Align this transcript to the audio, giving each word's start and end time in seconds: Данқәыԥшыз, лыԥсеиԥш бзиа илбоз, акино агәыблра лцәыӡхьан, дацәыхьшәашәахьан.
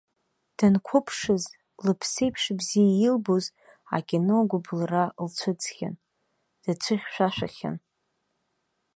Данқәыԥшыз, 0.57 1.43
лыԥсеиԥш 1.85 2.43
бзиа 2.57 2.91
илбоз, 3.07 3.45
акино 3.95 4.35
агәыблра 4.43 5.03
лцәыӡхьан, 5.25 5.95
дацәыхьшәашәахьан. 6.63 7.77